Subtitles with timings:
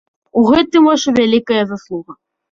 [0.39, 2.17] У гэтым ваша вялікая заслуга.